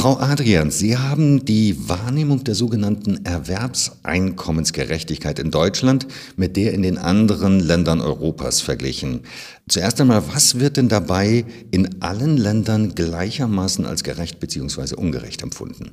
Frau 0.00 0.16
Adrian, 0.20 0.70
Sie 0.70 0.96
haben 0.96 1.44
die 1.44 1.88
Wahrnehmung 1.88 2.44
der 2.44 2.54
sogenannten 2.54 3.24
Erwerbseinkommensgerechtigkeit 3.24 5.40
in 5.40 5.50
Deutschland 5.50 6.06
mit 6.36 6.56
der 6.56 6.72
in 6.72 6.82
den 6.82 6.98
anderen 6.98 7.58
Ländern 7.58 8.00
Europas 8.00 8.60
verglichen. 8.60 9.22
Zuerst 9.68 10.00
einmal, 10.00 10.22
was 10.32 10.60
wird 10.60 10.76
denn 10.76 10.88
dabei 10.88 11.44
in 11.72 12.00
allen 12.00 12.36
Ländern 12.36 12.94
gleichermaßen 12.94 13.86
als 13.86 14.04
gerecht 14.04 14.38
bzw. 14.38 14.94
ungerecht 14.94 15.42
empfunden? 15.42 15.90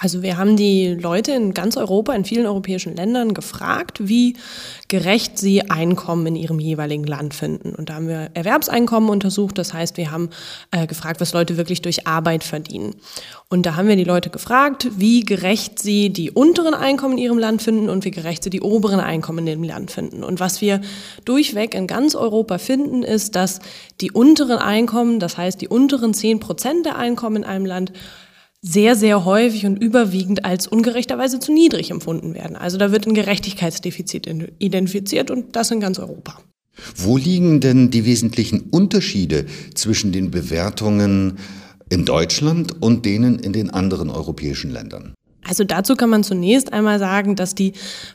Also 0.00 0.22
wir 0.22 0.38
haben 0.38 0.56
die 0.56 0.94
Leute 0.94 1.32
in 1.32 1.54
ganz 1.54 1.76
Europa, 1.76 2.14
in 2.14 2.24
vielen 2.24 2.46
europäischen 2.46 2.94
Ländern 2.94 3.34
gefragt, 3.34 3.98
wie 4.00 4.36
gerecht 4.86 5.38
sie 5.38 5.68
Einkommen 5.70 6.24
in 6.28 6.36
ihrem 6.36 6.60
jeweiligen 6.60 7.02
Land 7.02 7.34
finden. 7.34 7.74
Und 7.74 7.88
da 7.88 7.94
haben 7.94 8.06
wir 8.06 8.30
Erwerbseinkommen 8.34 9.10
untersucht. 9.10 9.58
Das 9.58 9.74
heißt, 9.74 9.96
wir 9.96 10.12
haben 10.12 10.30
äh, 10.70 10.86
gefragt, 10.86 11.20
was 11.20 11.32
Leute 11.32 11.56
wirklich 11.56 11.82
durch 11.82 12.06
Arbeit 12.06 12.44
verdienen. 12.44 12.94
Und 13.48 13.66
da 13.66 13.74
haben 13.74 13.88
wir 13.88 13.96
die 13.96 14.04
Leute 14.04 14.30
gefragt, 14.30 14.86
wie 14.96 15.24
gerecht 15.24 15.80
sie 15.80 16.10
die 16.10 16.30
unteren 16.30 16.74
Einkommen 16.74 17.18
in 17.18 17.24
ihrem 17.24 17.38
Land 17.38 17.62
finden 17.62 17.88
und 17.88 18.04
wie 18.04 18.12
gerecht 18.12 18.44
sie 18.44 18.50
die 18.50 18.60
oberen 18.60 19.00
Einkommen 19.00 19.40
in 19.40 19.46
dem 19.46 19.64
Land 19.64 19.90
finden. 19.90 20.22
Und 20.22 20.38
was 20.38 20.60
wir 20.60 20.80
durchweg 21.24 21.74
in 21.74 21.88
ganz 21.88 22.14
Europa 22.14 22.58
finden, 22.58 23.02
ist, 23.02 23.34
dass 23.34 23.58
die 24.00 24.12
unteren 24.12 24.58
Einkommen, 24.58 25.18
das 25.18 25.36
heißt 25.36 25.60
die 25.60 25.66
unteren 25.66 26.14
zehn 26.14 26.38
Prozent 26.38 26.86
der 26.86 26.94
Einkommen 26.94 27.38
in 27.38 27.44
einem 27.44 27.66
Land, 27.66 27.92
sehr, 28.60 28.96
sehr 28.96 29.24
häufig 29.24 29.66
und 29.66 29.76
überwiegend 29.76 30.44
als 30.44 30.66
ungerechterweise 30.66 31.38
zu 31.38 31.52
niedrig 31.52 31.90
empfunden 31.90 32.34
werden. 32.34 32.56
Also 32.56 32.76
da 32.76 32.90
wird 32.90 33.06
ein 33.06 33.14
Gerechtigkeitsdefizit 33.14 34.26
identifiziert 34.58 35.30
und 35.30 35.54
das 35.54 35.70
in 35.70 35.80
ganz 35.80 35.98
Europa. 35.98 36.40
Wo 36.96 37.16
liegen 37.16 37.60
denn 37.60 37.90
die 37.90 38.04
wesentlichen 38.04 38.62
Unterschiede 38.70 39.46
zwischen 39.74 40.12
den 40.12 40.30
Bewertungen 40.30 41.38
in 41.88 42.04
Deutschland 42.04 42.80
und 42.82 43.04
denen 43.04 43.38
in 43.38 43.52
den 43.52 43.70
anderen 43.70 44.10
europäischen 44.10 44.70
Ländern? 44.70 45.14
Also 45.48 45.64
dazu 45.64 45.96
kann 45.96 46.10
man 46.10 46.24
zunächst 46.24 46.72
einmal 46.72 46.98
sagen, 46.98 47.34
dass 47.34 47.54
die 47.54 47.72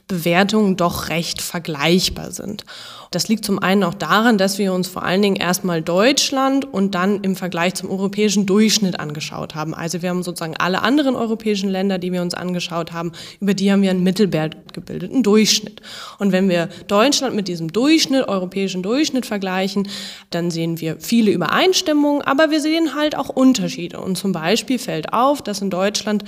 Bewertungen 0.08 0.78
doch 0.78 1.10
recht 1.10 1.42
vergleichbar 1.42 2.32
sind. 2.32 2.64
Das 3.10 3.28
liegt 3.28 3.46
zum 3.46 3.60
einen 3.60 3.84
auch 3.84 3.94
daran, 3.94 4.38
dass 4.38 4.58
wir 4.58 4.74
uns 4.74 4.88
vor 4.88 5.04
allen 5.04 5.22
Dingen 5.22 5.36
erstmal 5.36 5.82
Deutschland 5.82 6.66
und 6.66 6.96
dann 6.96 7.22
im 7.22 7.36
Vergleich 7.36 7.76
zum 7.76 7.90
europäischen 7.90 8.46
Durchschnitt 8.46 9.00
angeschaut 9.00 9.56
haben. 9.56 9.74
Also 9.74 10.02
wir 10.02 10.10
haben 10.10 10.24
sozusagen 10.24 10.58
alle 10.58 10.82
anderen 10.82 11.16
europäischen 11.16 11.70
Länder, 11.70 12.00
die 12.00 12.12
wir 12.12 12.22
uns 12.22 12.34
angeschaut 12.34 12.92
haben, 12.92 13.12
über 13.40 13.54
die 13.54 13.72
haben 13.72 13.82
wir 13.82 13.92
einen 13.92 14.04
Mittelwert 14.04 14.63
gebildet, 14.74 15.12
einen 15.12 15.24
Durchschnitt. 15.24 15.82
Und 16.20 16.32
wenn 16.32 16.50
wir 16.50 16.70
Deutschland 16.88 17.36
mit 17.36 17.48
diesem 17.48 17.72
Durchschnitt, 17.72 18.28
europäischen 18.28 18.84
Durchschnitt 18.84 19.26
vergleichen, 19.26 19.88
dann 20.30 20.52
sehen 20.52 20.80
wir 20.80 20.98
viele 21.00 21.32
Übereinstimmungen, 21.32 22.22
aber 22.22 22.52
wir 22.52 22.62
sehen 22.62 22.96
halt 22.96 23.18
auch 23.18 23.30
Unterschiede. 23.30 24.00
Und 24.00 24.18
zum 24.18 24.32
Beispiel 24.32 24.80
fällt 24.80 25.14
auf, 25.14 25.42
dass 25.42 25.62
in 25.62 25.70
Deutschland 25.70 26.24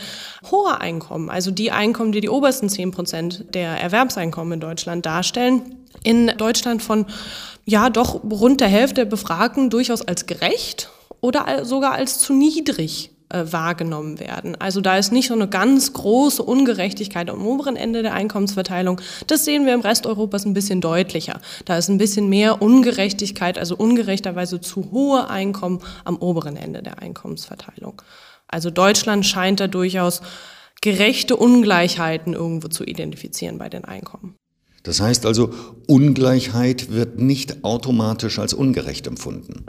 hohe 0.52 0.80
Einkommen, 0.80 1.30
also 1.30 1.52
die 1.52 1.72
Einkommen, 1.72 2.12
die 2.12 2.22
die 2.22 2.30
obersten 2.30 2.70
zehn 2.70 2.92
Prozent 2.92 3.46
der 3.54 3.70
Erwerbseinkommen 3.82 4.54
in 4.54 4.60
Deutschland 4.60 5.06
darstellen, 5.06 5.62
in 6.04 6.32
Deutschland 6.38 6.84
von 6.84 7.06
ja 7.66 7.90
doch 7.90 8.24
rund 8.24 8.62
der 8.62 8.68
Hälfte 8.68 8.96
der 8.96 9.06
Befragten 9.06 9.70
durchaus 9.70 10.02
als 10.02 10.28
gerecht 10.28 10.90
oder 11.22 11.66
sogar 11.66 11.94
als 11.94 12.20
zu 12.20 12.34
niedrig 12.34 13.10
äh, 13.30 13.44
wahrgenommen 13.52 14.20
werden. 14.20 14.56
Also 14.60 14.82
da 14.82 14.98
ist 14.98 15.12
nicht 15.12 15.28
so 15.28 15.34
eine 15.34 15.48
ganz 15.48 15.94
große 15.94 16.44
Ungerechtigkeit 16.44 17.30
am 17.30 17.46
oberen 17.46 17.76
Ende 17.76 18.04
der 18.04 18.14
Einkommensverteilung. 18.14 19.02
Das 19.28 19.46
sehen 19.46 19.66
wir 19.66 19.74
im 19.74 19.82
Rest 19.82 20.06
Europas 20.06 20.46
ein 20.46 20.54
bisschen 20.54 20.82
deutlicher. 20.82 21.40
Da 21.66 21.78
ist 21.78 21.90
ein 21.90 21.98
bisschen 21.98 22.30
mehr 22.30 22.62
Ungerechtigkeit, 22.62 23.58
also 23.58 23.76
ungerechterweise 23.76 24.62
zu 24.62 24.92
hohe 24.92 25.30
Einkommen 25.30 25.82
am 26.04 26.18
oberen 26.18 26.56
Ende 26.56 26.84
der 26.84 27.00
Einkommensverteilung. 27.00 28.02
Also 28.48 28.70
Deutschland 28.70 29.26
scheint 29.26 29.60
da 29.60 29.68
durchaus 29.68 30.22
gerechte 30.82 31.36
Ungleichheiten 31.36 32.34
irgendwo 32.34 32.68
zu 32.68 32.84
identifizieren 32.84 33.58
bei 33.58 33.70
den 33.70 33.86
Einkommen. 33.86 34.36
Das 34.84 35.02
heißt 35.02 35.26
also, 35.26 35.52
Ungleichheit 35.88 36.92
wird 36.92 37.18
nicht 37.20 37.64
automatisch 37.64 38.38
als 38.38 38.54
ungerecht 38.54 39.08
empfunden. 39.08 39.66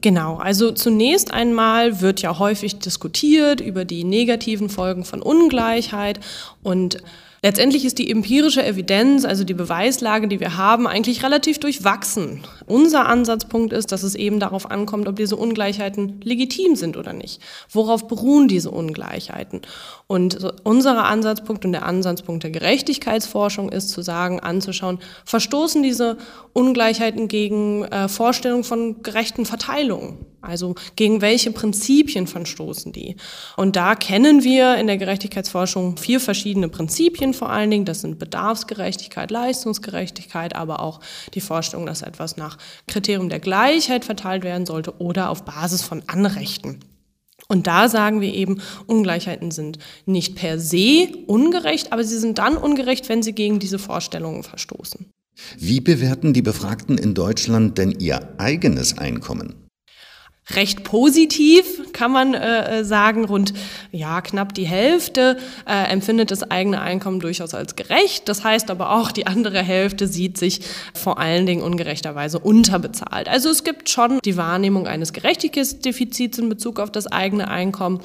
Genau, 0.00 0.36
also 0.36 0.72
zunächst 0.72 1.32
einmal 1.32 2.00
wird 2.00 2.22
ja 2.22 2.38
häufig 2.38 2.78
diskutiert 2.78 3.60
über 3.60 3.84
die 3.84 4.04
negativen 4.04 4.68
Folgen 4.68 5.04
von 5.04 5.22
Ungleichheit 5.22 6.20
und 6.62 6.98
Letztendlich 7.46 7.84
ist 7.84 7.98
die 7.98 8.10
empirische 8.10 8.66
Evidenz, 8.66 9.24
also 9.24 9.44
die 9.44 9.54
Beweislage, 9.54 10.26
die 10.26 10.40
wir 10.40 10.56
haben, 10.56 10.88
eigentlich 10.88 11.22
relativ 11.22 11.60
durchwachsen. 11.60 12.40
Unser 12.66 13.06
Ansatzpunkt 13.06 13.72
ist, 13.72 13.92
dass 13.92 14.02
es 14.02 14.16
eben 14.16 14.40
darauf 14.40 14.68
ankommt, 14.68 15.06
ob 15.06 15.14
diese 15.14 15.36
Ungleichheiten 15.36 16.20
legitim 16.24 16.74
sind 16.74 16.96
oder 16.96 17.12
nicht. 17.12 17.40
Worauf 17.70 18.08
beruhen 18.08 18.48
diese 18.48 18.72
Ungleichheiten? 18.72 19.60
Und 20.08 20.40
unser 20.64 21.04
Ansatzpunkt 21.04 21.64
und 21.64 21.70
der 21.70 21.86
Ansatzpunkt 21.86 22.42
der 22.42 22.50
Gerechtigkeitsforschung 22.50 23.68
ist 23.70 23.90
zu 23.90 24.02
sagen, 24.02 24.40
anzuschauen, 24.40 24.98
verstoßen 25.24 25.84
diese 25.84 26.18
Ungleichheiten 26.52 27.28
gegen 27.28 27.84
äh, 27.84 28.08
Vorstellungen 28.08 28.64
von 28.64 29.04
gerechten 29.04 29.46
Verteilungen? 29.46 30.18
Also 30.46 30.74
gegen 30.94 31.20
welche 31.20 31.50
Prinzipien 31.50 32.26
verstoßen 32.26 32.92
die? 32.92 33.16
Und 33.56 33.76
da 33.76 33.94
kennen 33.94 34.44
wir 34.44 34.76
in 34.76 34.86
der 34.86 34.96
Gerechtigkeitsforschung 34.96 35.96
vier 35.96 36.20
verschiedene 36.20 36.68
Prinzipien 36.68 37.34
vor 37.34 37.50
allen 37.50 37.70
Dingen. 37.70 37.84
Das 37.84 38.00
sind 38.00 38.18
Bedarfsgerechtigkeit, 38.18 39.30
Leistungsgerechtigkeit, 39.30 40.54
aber 40.54 40.80
auch 40.80 41.00
die 41.34 41.40
Vorstellung, 41.40 41.86
dass 41.86 42.02
etwas 42.02 42.36
nach 42.36 42.58
Kriterium 42.86 43.28
der 43.28 43.40
Gleichheit 43.40 44.04
verteilt 44.04 44.44
werden 44.44 44.66
sollte 44.66 44.98
oder 45.00 45.30
auf 45.30 45.44
Basis 45.44 45.82
von 45.82 46.02
Anrechten. 46.06 46.80
Und 47.48 47.66
da 47.66 47.88
sagen 47.88 48.20
wir 48.20 48.34
eben, 48.34 48.60
Ungleichheiten 48.86 49.50
sind 49.50 49.78
nicht 50.04 50.34
per 50.34 50.58
se 50.58 51.08
ungerecht, 51.26 51.92
aber 51.92 52.02
sie 52.02 52.18
sind 52.18 52.38
dann 52.38 52.56
ungerecht, 52.56 53.08
wenn 53.08 53.22
sie 53.22 53.32
gegen 53.32 53.58
diese 53.58 53.78
Vorstellungen 53.78 54.42
verstoßen. 54.42 55.06
Wie 55.58 55.80
bewerten 55.80 56.32
die 56.32 56.42
Befragten 56.42 56.98
in 56.98 57.14
Deutschland 57.14 57.78
denn 57.78 57.92
ihr 57.92 58.34
eigenes 58.38 58.98
Einkommen? 58.98 59.65
Recht 60.56 60.82
positiv, 60.82 61.92
kann 61.96 62.12
man 62.12 62.34
äh, 62.34 62.84
sagen. 62.84 63.24
Rund 63.24 63.54
ja 63.90 64.20
knapp 64.20 64.52
die 64.52 64.66
Hälfte 64.66 65.38
äh, 65.66 65.90
empfindet 65.90 66.30
das 66.30 66.48
eigene 66.50 66.80
Einkommen 66.82 67.20
durchaus 67.20 67.54
als 67.54 67.74
gerecht. 67.74 68.28
Das 68.28 68.44
heißt 68.44 68.70
aber 68.70 68.90
auch, 68.90 69.10
die 69.10 69.26
andere 69.26 69.62
Hälfte 69.62 70.06
sieht 70.06 70.36
sich 70.36 70.60
vor 70.94 71.18
allen 71.18 71.46
Dingen 71.46 71.62
ungerechterweise 71.62 72.38
unterbezahlt. 72.38 73.28
Also 73.28 73.48
es 73.48 73.64
gibt 73.64 73.88
schon 73.88 74.20
die 74.24 74.36
Wahrnehmung 74.36 74.86
eines 74.86 75.14
Gerechtigkeitsdefizits 75.14 76.38
in 76.38 76.50
Bezug 76.50 76.78
auf 76.80 76.90
das 76.90 77.06
eigene 77.06 77.48
Einkommen. 77.48 78.00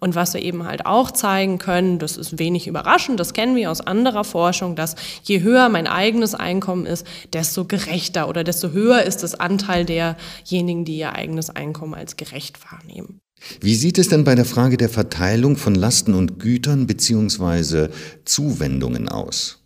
Und 0.00 0.16
was 0.16 0.34
wir 0.34 0.42
eben 0.42 0.64
halt 0.64 0.84
auch 0.84 1.12
zeigen 1.12 1.58
können, 1.58 2.00
das 2.00 2.16
ist 2.16 2.40
wenig 2.40 2.66
überraschend, 2.66 3.20
das 3.20 3.32
kennen 3.32 3.54
wir 3.54 3.70
aus 3.70 3.80
anderer 3.80 4.24
Forschung, 4.24 4.74
dass 4.74 4.96
je 5.22 5.42
höher 5.42 5.68
mein 5.68 5.86
eigenes 5.86 6.34
Einkommen 6.34 6.84
ist, 6.84 7.06
desto 7.32 7.64
gerechter 7.64 8.28
oder 8.28 8.42
desto 8.42 8.70
höher 8.70 9.02
ist 9.02 9.22
das 9.22 9.36
Anteil 9.36 9.84
derjenigen, 9.84 10.84
die 10.84 10.98
ihr 10.98 11.14
eigenes 11.14 11.50
Einkommen 11.50 11.94
als 11.94 12.16
gerecht 12.16 12.58
wahrnehmen. 12.72 13.20
Wie 13.60 13.74
sieht 13.74 13.98
es 13.98 14.08
denn 14.08 14.24
bei 14.24 14.34
der 14.34 14.44
Frage 14.44 14.76
der 14.76 14.88
Verteilung 14.88 15.56
von 15.56 15.74
Lasten 15.74 16.14
und 16.14 16.40
Gütern 16.40 16.86
bzw. 16.86 17.88
Zuwendungen 18.24 19.08
aus? 19.08 19.65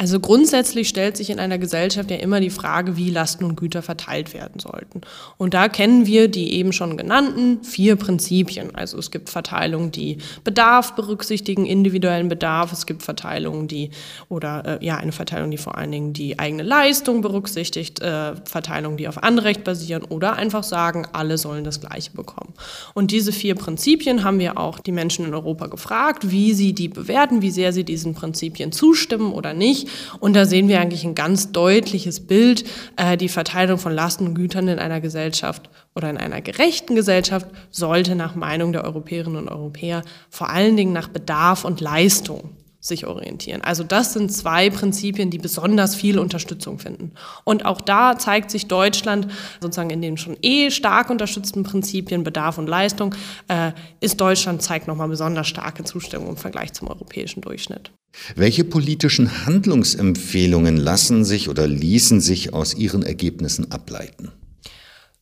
Also 0.00 0.18
grundsätzlich 0.18 0.88
stellt 0.88 1.18
sich 1.18 1.28
in 1.28 1.38
einer 1.38 1.58
Gesellschaft 1.58 2.10
ja 2.10 2.16
immer 2.16 2.40
die 2.40 2.48
Frage, 2.48 2.96
wie 2.96 3.10
Lasten 3.10 3.44
und 3.44 3.56
Güter 3.56 3.82
verteilt 3.82 4.32
werden 4.32 4.58
sollten. 4.58 5.02
Und 5.36 5.52
da 5.52 5.68
kennen 5.68 6.06
wir 6.06 6.28
die 6.28 6.54
eben 6.54 6.72
schon 6.72 6.96
genannten 6.96 7.62
vier 7.62 7.96
Prinzipien. 7.96 8.74
Also 8.74 8.96
es 8.96 9.10
gibt 9.10 9.28
Verteilungen, 9.28 9.92
die 9.92 10.16
Bedarf 10.42 10.94
berücksichtigen, 10.94 11.66
individuellen 11.66 12.30
Bedarf. 12.30 12.72
Es 12.72 12.86
gibt 12.86 13.02
Verteilungen, 13.02 13.68
die, 13.68 13.90
oder 14.30 14.80
äh, 14.80 14.86
ja, 14.86 14.96
eine 14.96 15.12
Verteilung, 15.12 15.50
die 15.50 15.58
vor 15.58 15.76
allen 15.76 15.92
Dingen 15.92 16.14
die 16.14 16.38
eigene 16.38 16.62
Leistung 16.62 17.20
berücksichtigt, 17.20 18.00
äh, 18.00 18.36
Verteilungen, 18.46 18.96
die 18.96 19.06
auf 19.06 19.22
Anrecht 19.22 19.64
basieren 19.64 20.02
oder 20.04 20.32
einfach 20.36 20.64
sagen, 20.64 21.08
alle 21.12 21.36
sollen 21.36 21.62
das 21.62 21.78
Gleiche 21.78 22.12
bekommen. 22.12 22.54
Und 22.94 23.10
diese 23.10 23.32
vier 23.32 23.54
Prinzipien 23.54 24.24
haben 24.24 24.38
wir 24.38 24.56
auch 24.56 24.78
die 24.78 24.92
Menschen 24.92 25.26
in 25.26 25.34
Europa 25.34 25.66
gefragt, 25.66 26.30
wie 26.30 26.54
sie 26.54 26.72
die 26.72 26.88
bewerten, 26.88 27.42
wie 27.42 27.50
sehr 27.50 27.74
sie 27.74 27.84
diesen 27.84 28.14
Prinzipien 28.14 28.72
zustimmen 28.72 29.34
oder 29.34 29.52
nicht. 29.52 29.89
Und 30.18 30.34
da 30.34 30.46
sehen 30.46 30.68
wir 30.68 30.80
eigentlich 30.80 31.04
ein 31.04 31.14
ganz 31.14 31.52
deutliches 31.52 32.26
Bild. 32.26 32.64
Äh, 32.96 33.16
die 33.16 33.28
Verteilung 33.28 33.78
von 33.78 33.92
Lasten 33.92 34.26
und 34.26 34.34
Gütern 34.34 34.68
in 34.68 34.78
einer 34.78 35.00
Gesellschaft 35.00 35.70
oder 35.94 36.10
in 36.10 36.16
einer 36.16 36.40
gerechten 36.40 36.94
Gesellschaft 36.94 37.46
sollte 37.70 38.14
nach 38.14 38.34
Meinung 38.34 38.72
der 38.72 38.84
Europäerinnen 38.84 39.42
und 39.42 39.48
Europäer 39.48 40.02
vor 40.28 40.50
allen 40.50 40.76
Dingen 40.76 40.92
nach 40.92 41.08
Bedarf 41.08 41.64
und 41.64 41.80
Leistung 41.80 42.56
sich 42.80 43.06
orientieren. 43.06 43.60
Also 43.60 43.84
das 43.84 44.14
sind 44.14 44.32
zwei 44.32 44.70
Prinzipien, 44.70 45.30
die 45.30 45.38
besonders 45.38 45.94
viel 45.94 46.18
Unterstützung 46.18 46.78
finden. 46.78 47.12
Und 47.44 47.66
auch 47.66 47.80
da 47.80 48.18
zeigt 48.18 48.50
sich 48.50 48.68
Deutschland 48.68 49.28
sozusagen 49.60 49.90
in 49.90 50.00
den 50.00 50.16
schon 50.16 50.36
eh 50.40 50.70
stark 50.70 51.10
unterstützten 51.10 51.62
Prinzipien 51.62 52.24
Bedarf 52.24 52.56
und 52.56 52.66
Leistung, 52.66 53.14
äh, 53.48 53.72
ist 54.00 54.20
Deutschland 54.20 54.62
zeigt 54.62 54.88
nochmal 54.88 55.08
besonders 55.08 55.46
starke 55.46 55.84
Zustimmung 55.84 56.30
im 56.30 56.36
Vergleich 56.38 56.72
zum 56.72 56.88
europäischen 56.88 57.42
Durchschnitt. 57.42 57.92
Welche 58.34 58.64
politischen 58.64 59.46
Handlungsempfehlungen 59.46 60.76
lassen 60.76 61.24
sich 61.24 61.48
oder 61.48 61.66
ließen 61.66 62.20
sich 62.20 62.52
aus 62.52 62.74
Ihren 62.74 63.02
Ergebnissen 63.02 63.70
ableiten? 63.70 64.32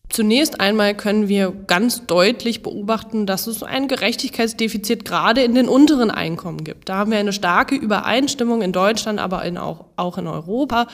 Zunächst 0.08 0.58
einmal 0.60 0.96
können 0.96 1.28
wir 1.28 1.52
ganz 1.66 2.06
deutlich 2.06 2.62
beobachten, 2.62 3.26
dass 3.26 3.46
es 3.46 3.62
ein 3.62 3.88
Gerechtigkeitsdefizit 3.88 5.04
gerade 5.04 5.42
in 5.42 5.54
den 5.54 5.68
unteren 5.68 6.10
Einkommen 6.10 6.64
gibt. 6.64 6.88
Da 6.88 6.96
haben 6.96 7.10
wir 7.10 7.18
eine 7.18 7.34
starke 7.34 7.74
Übereinstimmung 7.74 8.62
in 8.62 8.72
Deutschland, 8.72 9.20
aber 9.20 9.44
in 9.44 9.58
auch, 9.58 9.84
auch 9.96 10.16
in 10.16 10.26
Europa. 10.26 10.86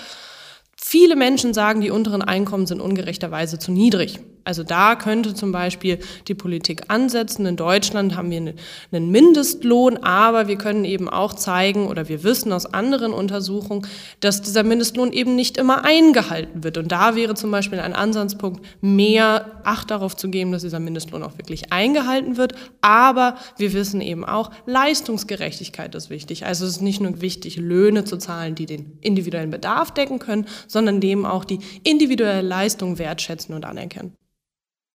Viele 0.76 1.14
Menschen 1.14 1.54
sagen, 1.54 1.80
die 1.80 1.90
unteren 1.90 2.22
Einkommen 2.22 2.66
sind 2.66 2.80
ungerechterweise 2.80 3.58
zu 3.58 3.70
niedrig. 3.70 4.18
Also 4.44 4.62
da 4.62 4.94
könnte 4.94 5.34
zum 5.34 5.52
Beispiel 5.52 5.98
die 6.28 6.34
Politik 6.34 6.82
ansetzen. 6.88 7.46
In 7.46 7.56
Deutschland 7.56 8.16
haben 8.16 8.30
wir 8.30 8.54
einen 8.92 9.10
Mindestlohn, 9.10 9.96
aber 9.98 10.48
wir 10.48 10.56
können 10.56 10.84
eben 10.84 11.08
auch 11.08 11.32
zeigen 11.32 11.86
oder 11.86 12.08
wir 12.08 12.22
wissen 12.24 12.52
aus 12.52 12.66
anderen 12.66 13.12
Untersuchungen, 13.12 13.86
dass 14.20 14.42
dieser 14.42 14.62
Mindestlohn 14.62 15.12
eben 15.12 15.34
nicht 15.34 15.56
immer 15.56 15.84
eingehalten 15.84 16.62
wird. 16.62 16.76
Und 16.76 16.92
da 16.92 17.16
wäre 17.16 17.34
zum 17.34 17.50
Beispiel 17.50 17.80
ein 17.80 17.94
Ansatzpunkt, 17.94 18.64
mehr 18.80 19.62
Acht 19.64 19.90
darauf 19.90 20.14
zu 20.14 20.28
geben, 20.28 20.52
dass 20.52 20.62
dieser 20.62 20.80
Mindestlohn 20.80 21.22
auch 21.22 21.38
wirklich 21.38 21.72
eingehalten 21.72 22.36
wird. 22.36 22.54
Aber 22.82 23.36
wir 23.56 23.72
wissen 23.72 24.02
eben 24.02 24.24
auch, 24.24 24.50
Leistungsgerechtigkeit 24.66 25.94
ist 25.94 26.10
wichtig. 26.10 26.44
Also 26.44 26.66
es 26.66 26.72
ist 26.72 26.82
nicht 26.82 27.00
nur 27.00 27.20
wichtig, 27.22 27.56
Löhne 27.56 28.04
zu 28.04 28.18
zahlen, 28.18 28.54
die 28.54 28.66
den 28.66 28.98
individuellen 29.00 29.50
Bedarf 29.50 29.90
decken 29.92 30.18
können, 30.18 30.46
sondern 30.66 31.00
dem 31.00 31.24
auch 31.24 31.44
die 31.44 31.60
individuelle 31.82 32.42
Leistung 32.42 32.98
wertschätzen 32.98 33.54
und 33.54 33.64
anerkennen. 33.64 34.12